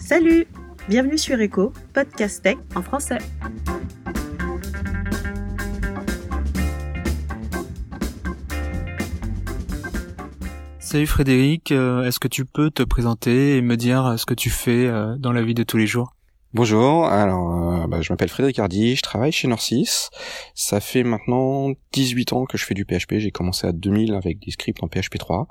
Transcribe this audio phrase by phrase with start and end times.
[0.00, 0.46] Salut
[0.88, 3.18] Bienvenue sur Echo, podcast tech en français.
[10.80, 14.50] Salut Frédéric, euh, est-ce que tu peux te présenter et me dire ce que tu
[14.50, 16.16] fais euh, dans la vie de tous les jours?
[16.52, 20.08] Bonjour, alors euh, bah, je m'appelle Frédéric Hardy, je travaille chez Norcis.
[20.56, 24.40] Ça fait maintenant 18 ans que je fais du PHP, j'ai commencé à 2000 avec
[24.40, 25.46] des scripts en PHP 3.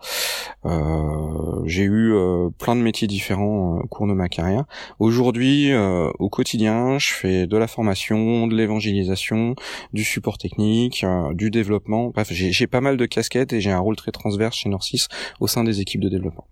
[0.66, 4.66] Euh, j'ai eu euh, plein de métiers différents au cours de ma carrière.
[5.00, 9.56] Aujourd'hui, au quotidien, je fais de la formation, de l'évangélisation,
[9.94, 12.10] du support technique, du développement.
[12.10, 15.08] Bref, j'ai pas mal de casquettes et j'ai un rôle très transverse chez Norcis
[15.40, 16.46] au sein des équipes de développement.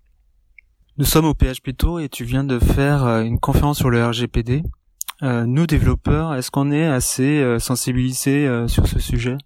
[1.00, 4.04] Nous sommes au PHP Tour et tu viens de faire euh, une conférence sur le
[4.04, 4.64] RGPD.
[5.22, 9.38] Euh, nous développeurs, est-ce qu'on est assez euh, sensibilisés sur ce sujet?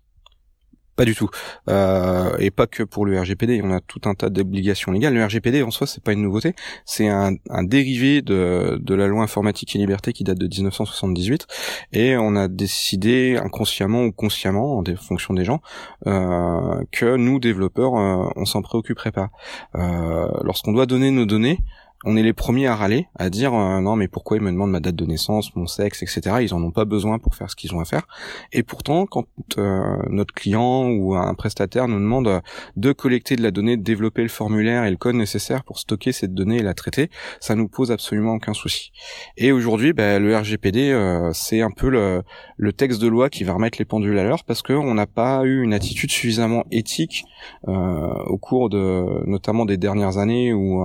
[0.95, 1.29] Pas du tout.
[1.69, 3.61] Euh, et pas que pour le RGPD.
[3.63, 5.13] On a tout un tas d'obligations légales.
[5.13, 6.53] Le RGPD en soi, c'est pas une nouveauté.
[6.85, 7.33] C'est un,
[7.63, 11.47] dérivé de, la loi informatique et liberté qui date de 1978.
[11.93, 15.61] Et on a décidé inconsciemment ou consciemment, en fonction des gens,
[16.07, 19.29] euh, que nous développeurs, euh, on s'en préoccuperait pas.
[19.73, 21.59] Lorsqu'on doit donner nos données,
[22.03, 24.71] on est les premiers à râler, à dire euh, non mais pourquoi ils me demandent
[24.71, 26.37] ma date de naissance, mon sexe, etc.
[26.41, 28.07] Ils en ont pas besoin pour faire ce qu'ils ont à faire.
[28.51, 29.25] Et pourtant, quand
[29.57, 32.41] euh, notre client ou un prestataire nous demande
[32.75, 36.11] de collecter de la donnée, de développer le formulaire et le code nécessaire pour stocker
[36.11, 38.91] cette donnée et la traiter, ça nous pose absolument aucun souci.
[39.37, 42.23] Et aujourd'hui, bah, le RGPD, euh, c'est un peu le,
[42.57, 45.43] le, texte de loi qui va remettre les pendules à l'heure parce qu'on n'a pas
[45.43, 47.25] eu une attitude suffisamment éthique
[47.67, 50.81] au cours de, notamment des dernières années où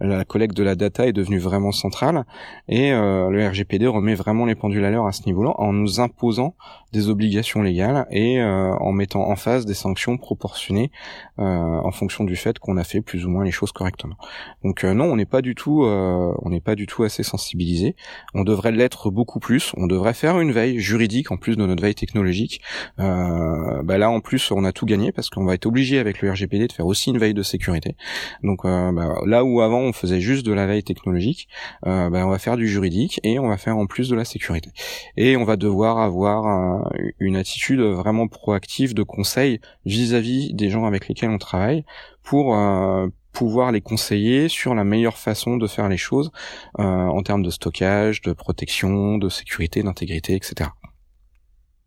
[0.00, 2.24] la collecte de la data est devenu vraiment central
[2.68, 6.00] et euh, le RGPD remet vraiment les pendules à l'heure à ce niveau-là en nous
[6.00, 6.54] imposant
[6.92, 10.90] des obligations légales et euh, en mettant en face des sanctions proportionnées
[11.38, 14.16] euh, en fonction du fait qu'on a fait plus ou moins les choses correctement.
[14.62, 17.96] Donc non, on n'est pas du tout, on n'est pas du tout assez sensibilisé.
[18.34, 19.72] On devrait l'être beaucoup plus.
[19.76, 22.60] On devrait faire une veille juridique en plus de notre veille technologique.
[22.98, 26.30] bah là en plus on a tout gagné parce qu'on va être obligé avec le
[26.30, 27.96] RGPD de faire aussi une veille de sécurité.
[28.42, 31.48] Donc bah, là où avant on faisait juste de la veille technologique,
[31.86, 34.24] euh, ben, on va faire du juridique et on va faire en plus de la
[34.24, 34.70] sécurité.
[35.16, 41.08] Et on va devoir avoir une attitude vraiment proactive de conseil vis-à-vis des gens avec
[41.08, 41.84] lesquels on travaille
[42.22, 46.30] pour euh, pouvoir les conseiller sur la meilleure façon de faire les choses
[46.78, 50.70] euh, en termes de stockage, de protection, de sécurité, d'intégrité, etc.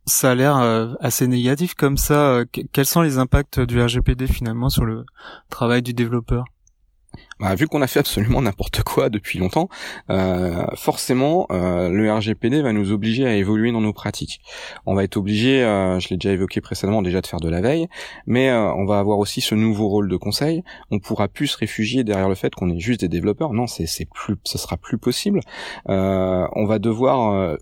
[0.05, 2.43] Ça a l'air assez négatif comme ça.
[2.71, 5.05] Quels sont les impacts du RGPD finalement sur le
[5.49, 6.45] travail du développeur?
[7.40, 9.69] Bah, vu qu'on a fait absolument n'importe quoi depuis longtemps,
[10.09, 14.41] euh, forcément, euh, le RGPD va nous obliger à évoluer dans nos pratiques.
[14.85, 17.62] On va être obligé, euh, je l'ai déjà évoqué précédemment, déjà de faire de la
[17.62, 17.88] veille,
[18.25, 20.63] mais on va avoir aussi ce nouveau rôle de conseil.
[20.91, 23.53] On pourra plus se réfugier derrière le fait qu'on est juste des développeurs.
[23.53, 25.41] Non, c'est plus, ce sera plus possible.
[25.88, 27.57] on va devoir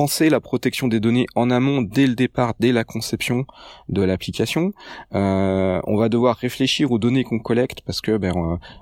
[0.00, 3.44] penser la protection des données en amont dès le départ, dès la conception
[3.90, 4.72] de l'application.
[5.14, 8.32] Euh, on va devoir réfléchir aux données qu'on collecte parce que ben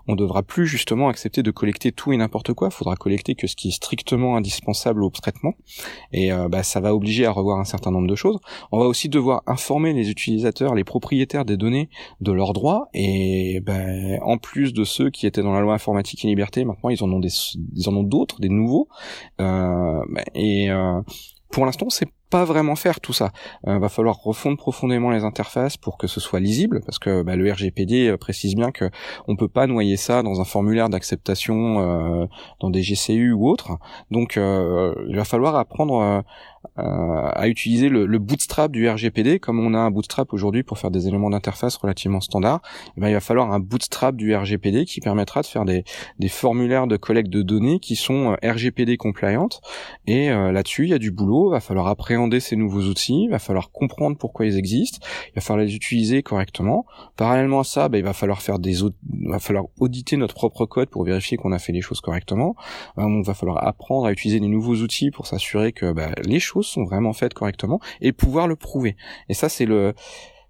[0.07, 2.69] on, devra plus justement accepter de collecter tout et n'importe quoi.
[2.71, 5.55] Il faudra collecter que ce qui est strictement indispensable au traitement
[6.13, 8.39] et euh, ben, ça va obliger à revoir un certain nombre de choses.
[8.71, 11.91] On va aussi devoir informer les utilisateurs, les propriétaires des données
[12.21, 16.25] de leurs droits et ben, en plus de ceux qui étaient dans la loi informatique
[16.25, 17.31] et liberté, maintenant ils en ont des
[17.75, 18.87] ils en ont d'autres, des nouveaux
[19.41, 21.01] euh, ben, et euh,
[21.51, 23.31] pour l'instant, c'est pas vraiment faire tout ça.
[23.67, 27.37] Euh, va falloir refondre profondément les interfaces pour que ce soit lisible, parce que bah,
[27.37, 28.91] le RGPD euh, précise bien que
[29.29, 32.27] on peut pas noyer ça dans un formulaire d'acceptation euh,
[32.61, 33.79] dans des GCU ou autre.
[34.11, 36.23] Donc, euh, il va falloir apprendre
[36.77, 40.91] à utiliser le, le, bootstrap du RGPD, comme on a un bootstrap aujourd'hui pour faire
[40.91, 42.61] des éléments d'interface relativement standards.
[42.97, 45.85] Eh ben, il va falloir un bootstrap du RGPD qui permettra de faire des,
[46.19, 49.49] des formulaires de collecte de données qui sont euh, RGPD compliant.
[50.07, 51.51] Et euh, là-dessus, il y a du boulot.
[51.51, 53.25] Il va falloir appréhender ces nouveaux outils.
[53.25, 54.99] Il va falloir comprendre pourquoi ils existent.
[55.29, 56.87] Il va falloir les utiliser correctement.
[57.17, 60.67] Parallèlement à ça, ben, il va falloir faire des il va falloir auditer notre propre
[60.67, 62.55] code pour vérifier qu'on a fait les choses correctement.
[62.97, 66.58] il va falloir apprendre à utiliser des nouveaux outils pour s'assurer que ben, les choses
[66.63, 68.97] sont vraiment faites correctement et pouvoir le prouver.
[69.29, 69.95] Et ça, c'est le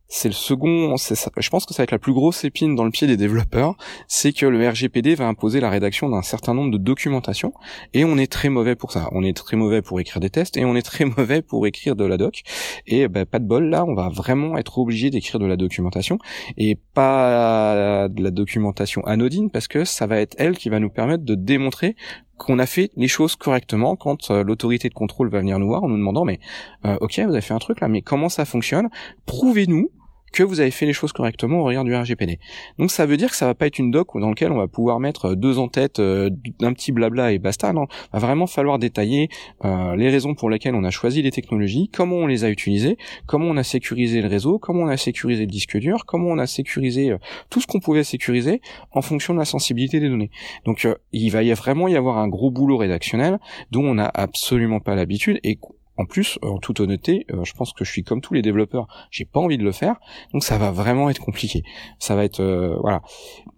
[0.09, 2.91] c'est le second, je pense que ça va être la plus grosse épine dans le
[2.91, 3.77] pied des développeurs,
[4.09, 7.53] c'est que le RGPD va imposer la rédaction d'un certain nombre de documentations,
[7.93, 9.11] et on est très mauvais pour ça.
[9.13, 11.95] On est très mauvais pour écrire des tests, et on est très mauvais pour écrire
[11.95, 12.43] de la doc.
[12.87, 16.19] Et ben, pas de bol, là, on va vraiment être obligé d'écrire de la documentation,
[16.57, 20.91] et pas de la documentation anodine, parce que ça va être elle qui va nous
[20.91, 21.97] permettre de démontrer
[22.39, 25.85] qu'on a fait les choses correctement quand euh, l'autorité de contrôle va venir nous voir
[25.85, 26.41] en nous demandant mais
[26.87, 28.89] euh, ok vous avez fait un truc là mais comment ça fonctionne?
[29.27, 29.91] Prouvez-nous
[30.33, 32.39] que vous avez fait les choses correctement au regard du RGPD.
[32.79, 34.69] Donc ça veut dire que ça va pas être une doc dans laquelle on va
[34.69, 37.73] pouvoir mettre deux en tête d'un petit blabla et basta.
[37.73, 39.29] Non, va vraiment falloir détailler
[39.65, 42.97] les raisons pour lesquelles on a choisi les technologies, comment on les a utilisées,
[43.27, 46.39] comment on a sécurisé le réseau, comment on a sécurisé le disque dur, comment on
[46.39, 47.15] a sécurisé
[47.51, 48.61] tout ce qu'on pouvait sécuriser
[48.93, 50.31] en fonction de la sensibilité des données.
[50.65, 53.39] Donc il va vraiment y avoir un gros boulot rédactionnel
[53.71, 55.59] dont on n'a absolument pas l'habitude et
[55.99, 58.87] en plus, en toute honnêteté, euh, je pense que je suis comme tous les développeurs,
[59.11, 59.97] j'ai pas envie de le faire,
[60.33, 61.63] donc ça va vraiment être compliqué.
[61.99, 63.03] Ça va être euh, voilà.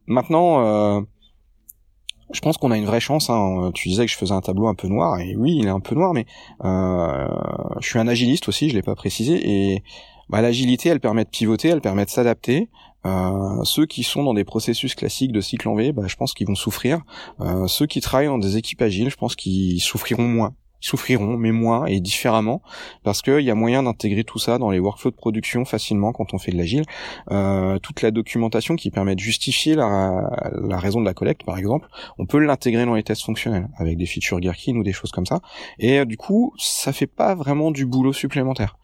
[0.07, 1.01] Maintenant, euh,
[2.33, 3.31] je pense qu'on a une vraie chance.
[3.31, 3.71] Hein.
[3.75, 5.81] Tu disais que je faisais un tableau un peu noir, et oui, il est un
[5.81, 6.27] peu noir, mais
[6.63, 9.83] je suis un agiliste aussi, je l'ai pas précisé, et
[10.31, 12.71] bah, l'agilité, elle permet de pivoter, elle permet de s'adapter.
[13.05, 16.35] Euh, ceux qui sont dans des processus classiques de cycle en V, bah, je pense
[16.35, 17.01] qu'ils vont souffrir.
[17.41, 20.55] Euh, ceux qui travaillent dans des équipes agiles, je pense qu'ils souffriront moins.
[20.81, 22.63] Souffriront, mais moins et différemment,
[23.05, 26.35] parce qu'il y a moyen d'intégrer tout ça dans les workflows de production facilement quand
[26.35, 26.85] on fait de l'agile.
[27.31, 30.31] Euh, toute la documentation qui permet de justifier la,
[30.63, 31.89] la raison de la collecte, par exemple,
[32.19, 35.27] on peut l'intégrer dans les tests fonctionnels avec des features Gherkin ou des choses comme
[35.27, 35.41] ça.
[35.79, 38.77] Et du coup, ça fait pas vraiment du boulot supplémentaire.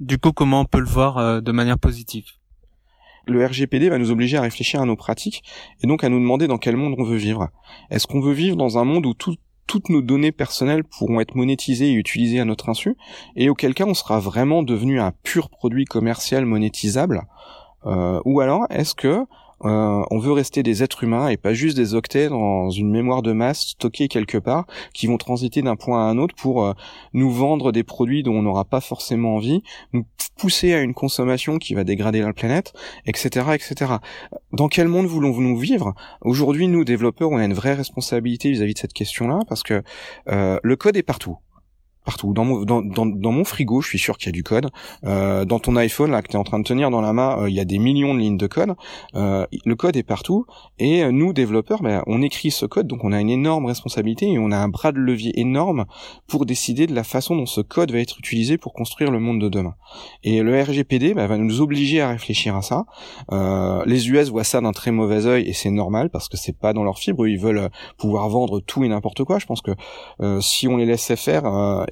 [0.00, 2.26] Du coup, comment on peut le voir euh, de manière positive?
[3.26, 5.42] Le RGPD va nous obliger à réfléchir à nos pratiques
[5.82, 7.48] et donc à nous demander dans quel monde on veut vivre.
[7.90, 9.14] Est-ce qu'on veut vivre dans un monde où
[9.66, 12.96] toutes nos données personnelles pourront être monétisées et utilisées à notre insu,
[13.34, 17.22] et auquel cas on sera vraiment devenu un pur produit commercial monétisable,
[17.86, 19.26] euh, ou alors est-ce que
[19.64, 23.22] euh, on veut rester des êtres humains et pas juste des octets dans une mémoire
[23.22, 26.74] de masse stockée quelque part qui vont transiter d'un point à un autre pour euh,
[27.14, 29.62] nous vendre des produits dont on n'aura pas forcément envie,
[29.92, 30.04] nous
[30.36, 32.74] pousser à une consommation qui va dégrader la planète,
[33.06, 33.94] etc., etc.
[34.52, 35.94] Dans quel monde voulons-nous vivre?
[36.20, 39.82] Aujourd'hui, nous développeurs, on a une vraie responsabilité vis-à-vis de cette question-là parce que
[40.28, 41.38] euh, le code est partout
[42.06, 42.32] partout.
[42.32, 44.70] Dans mon, dans, dans, mon frigo, je suis sûr qu'il y a du code.
[45.04, 47.42] Euh, dans ton iPhone là que tu es en train de tenir dans la main,
[47.42, 48.74] euh, il y a des millions de lignes de code.
[49.14, 50.46] Euh, le code est partout.
[50.78, 54.30] Et euh, nous, développeurs, ben, on écrit ce code, donc on a une énorme responsabilité
[54.30, 55.84] et on a un bras de levier énorme
[56.26, 59.40] pour décider de la façon dont ce code va être utilisé pour construire le monde
[59.40, 59.74] de demain.
[60.22, 62.86] Et le RGPD ben, va nous obliger à réfléchir à ça.
[63.32, 66.56] Euh, les US voient ça d'un très mauvais œil et c'est normal parce que c'est
[66.56, 67.26] pas dans leur fibre.
[67.26, 67.68] Ils veulent
[67.98, 69.38] pouvoir vendre tout et n'importe quoi.
[69.38, 69.72] Je pense que
[70.40, 71.44] si on les laissait faire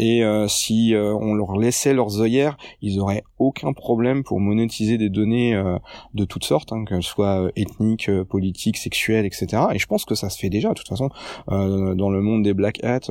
[0.04, 4.98] et euh, si euh, on leur laissait leurs œillères, ils auraient aucun problème pour monétiser
[4.98, 5.78] des données euh,
[6.12, 9.62] de toutes sortes, hein, que ce soit ethniques, politiques, sexuelles, etc.
[9.72, 10.68] Et je pense que ça se fait déjà.
[10.68, 11.08] De toute façon,
[11.48, 13.08] dans le monde des black hats,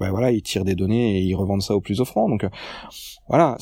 [0.00, 2.28] ben voilà, ils tirent des données et ils revendent ça au plus offrant.
[2.28, 2.44] Donc
[3.28, 3.56] voilà.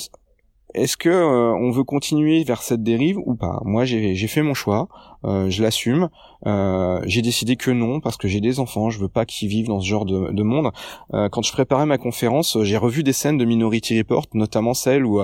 [0.72, 3.61] Est-ce que on veut continuer vers cette dérive ou pas?
[3.64, 4.88] Moi, j'ai fait mon choix.
[5.25, 6.09] Euh, je l'assume.
[6.47, 9.69] Euh, j'ai décidé que non parce que j'ai des enfants, je veux pas qu'ils vivent
[9.69, 10.71] dans ce genre de, de monde.
[11.15, 15.06] Euh, quand je préparais ma conférence, j'ai revu des scènes de Minority Report, notamment celle
[15.06, 15.21] où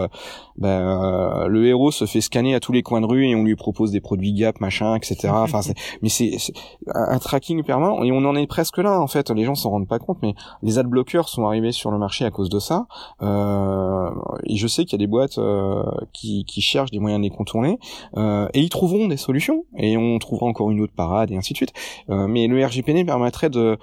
[0.56, 3.56] bah, le héros se fait scanner à tous les coins de rue et on lui
[3.56, 5.28] propose des produits Gap, machin, etc.
[5.50, 5.60] Enfin,
[6.02, 6.36] mais c'est
[6.94, 9.30] un tracking permanent et on en est presque là en fait.
[9.30, 12.24] Les gens s'en rendent pas compte, mais les ad blockers sont arrivés sur le marché
[12.24, 12.86] à cause de ça.
[13.20, 15.38] et je sais qu'il y a des boîtes
[16.12, 17.78] qui, qui cherchent des moyens de les contourner
[18.16, 19.64] et ils trouveront des solutions.
[19.76, 21.72] Et et on trouvera encore une autre parade et ainsi de suite.
[22.08, 23.78] Euh, mais le RGPD permettrait de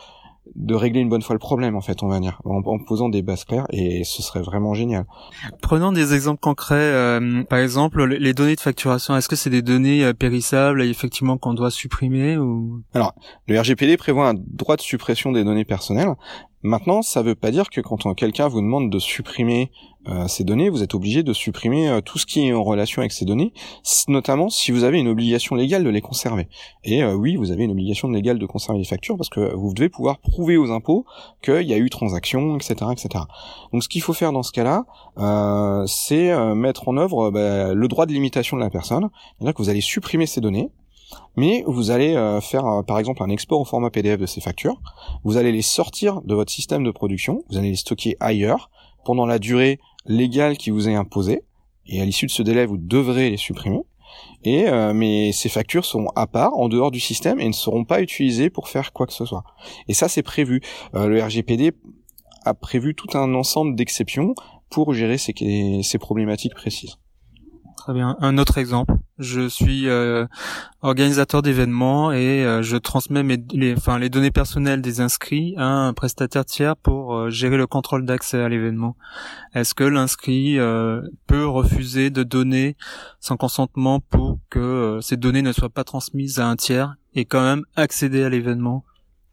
[0.56, 3.22] de régler une bonne fois le problème en fait on va dire en, posant des
[3.22, 5.06] bases claires et ce serait vraiment génial.
[5.62, 9.62] Prenons des exemples concrets euh, par exemple les données de facturation est-ce que c'est des
[9.62, 12.82] données euh, périssables effectivement qu'on doit supprimer ou?
[12.94, 13.14] Alors
[13.48, 16.16] le RGPD prévoit un droit de suppression des données personnelles
[16.68, 19.72] Maintenant, ça ne veut pas dire que quand quelqu'un vous demande de supprimer
[20.10, 23.02] euh, ces données, vous êtes obligé de supprimer euh, tout ce qui est en relation
[23.02, 23.54] avec ces données,
[24.10, 26.50] notamment si vous avez une obligation légale de les conserver.
[26.84, 29.74] Et euh, oui, vous avez une obligation légale de conserver les factures parce que vous
[29.74, 31.06] devez pouvoir prouver aux impôts
[31.42, 33.24] qu'il y a eu transaction, etc., etc.
[33.72, 34.84] Donc, ce qu'il faut faire dans ce cas-là,
[35.88, 39.70] c'est mettre en œuvre bah, le droit de limitation de la personne, c'est-à-dire que vous
[39.70, 40.70] allez supprimer ces données
[41.36, 44.42] mais vous allez euh, faire euh, par exemple un export au format PDF de ces
[44.42, 44.82] factures,
[45.24, 48.70] vous allez les sortir de votre système de production, vous allez les stocker ailleurs
[49.06, 51.44] pendant la durée légale qui vous est imposée,
[51.86, 53.82] et à l'issue de ce délai, vous devrez les supprimer.
[54.44, 57.86] Et euh, mais ces factures seront à part, en dehors du système, et ne seront
[57.86, 59.44] pas utilisées pour faire quoi que ce soit.
[59.88, 60.62] Et ça, c'est prévu.
[60.94, 61.74] le RGPD
[62.46, 64.34] a prévu tout un ensemble d'exceptions
[64.70, 65.34] pour gérer ces,
[65.84, 66.98] ces problématiques précises.
[67.78, 68.18] Très bien.
[68.20, 68.94] Un autre exemple.
[69.20, 70.28] Je suis euh,
[70.82, 75.66] organisateur d'événements et euh, je transmets mes, les, enfin, les données personnelles des inscrits à
[75.66, 78.96] un prestataire tiers pour euh, gérer le contrôle d'accès à l'événement.
[79.56, 80.58] Est-ce que l'inscrit
[81.26, 82.76] peut refuser de donner
[83.20, 87.42] son consentement pour que ces données ne soient pas transmises à un tiers et quand
[87.42, 88.84] même accéder à l'événement?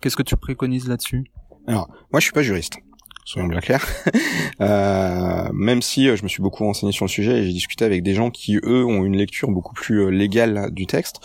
[0.00, 1.24] Qu'est-ce que tu préconises là-dessus?
[1.66, 2.78] Alors, moi je suis pas juriste.
[3.24, 3.86] Soyons bien clairs.
[4.60, 7.84] euh, même si euh, je me suis beaucoup renseigné sur le sujet et j'ai discuté
[7.84, 11.20] avec des gens qui eux ont une lecture beaucoup plus euh, légale du texte.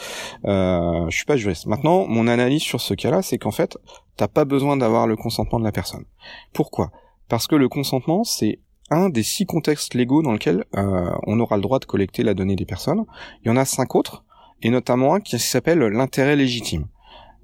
[0.46, 1.65] Euh, je suis pas juriste.
[1.68, 3.77] Maintenant, mon analyse sur ce cas-là, c'est qu'en fait,
[4.18, 6.06] t'as pas besoin d'avoir le consentement de la personne.
[6.53, 6.91] Pourquoi?
[7.27, 8.60] Parce que le consentement, c'est
[8.91, 12.34] un des six contextes légaux dans lesquels euh, on aura le droit de collecter la
[12.34, 13.06] donnée des personnes.
[13.44, 14.24] Il y en a cinq autres,
[14.62, 16.88] et notamment un qui s'appelle l'intérêt légitime.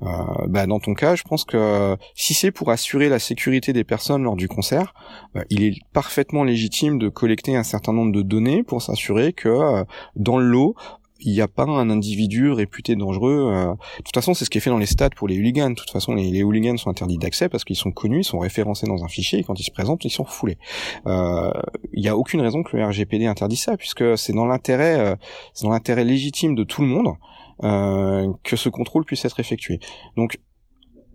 [0.04, 0.08] Euh,
[0.48, 4.24] bah dans ton cas, je pense que si c'est pour assurer la sécurité des personnes
[4.24, 4.94] lors du concert,
[5.36, 9.50] euh, il est parfaitement légitime de collecter un certain nombre de données pour s'assurer que
[9.50, 9.84] euh,
[10.16, 10.76] dans le lot,
[11.22, 13.50] il n'y a pas un individu réputé dangereux.
[13.98, 15.70] De toute façon, c'est ce qui est fait dans les stats pour les hooligans.
[15.70, 18.86] De toute façon, les, hooligans sont interdits d'accès parce qu'ils sont connus, ils sont référencés
[18.86, 20.58] dans un fichier et quand ils se présentent, ils sont refoulés.
[21.06, 25.18] Il n'y a aucune raison que le RGPD interdit ça puisque c'est dans l'intérêt,
[25.54, 27.14] c'est dans l'intérêt légitime de tout le monde euh,
[27.62, 29.80] que ce contrôle puisse être effectué.
[30.18, 30.40] Donc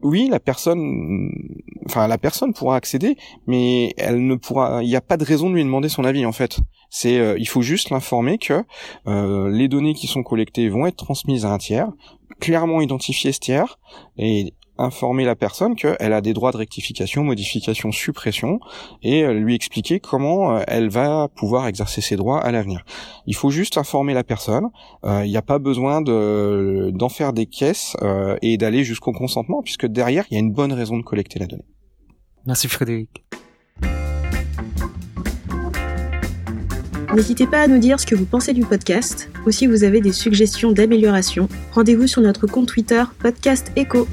[0.03, 1.31] oui, la personne,
[1.87, 3.17] enfin la personne pourra accéder,
[3.47, 6.25] mais elle ne pourra, il n'y a pas de raison de lui demander son avis
[6.25, 6.59] en fait.
[6.89, 8.65] C'est, euh, il faut juste l'informer que
[9.07, 11.89] euh, les données qui sont collectées vont être transmises à un tiers,
[12.41, 13.79] clairement identifier ce tiers,
[14.17, 18.61] et informer la personne qu'elle a des droits de rectification, modification, suppression,
[19.03, 22.85] et euh, lui expliquer comment euh, elle va pouvoir exercer ses droits à l'avenir.
[23.27, 24.69] Il faut juste informer la personne.
[25.05, 27.97] Euh, il n'y a pas besoin de d'en faire des caisses
[28.43, 31.47] et d'aller jusqu'au consentement, puisque derrière il y a une bonne raison de collecter la
[31.47, 31.65] donnée.
[32.47, 33.25] Merci Frédéric.
[37.15, 40.01] N'hésitez pas à nous dire ce que vous pensez du podcast ou si vous avez
[40.01, 41.49] des suggestions d'amélioration.
[41.73, 44.07] Rendez-vous sur notre compte Twitter Podcast Echo.